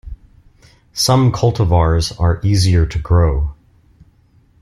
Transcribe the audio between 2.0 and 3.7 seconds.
are easier to grow.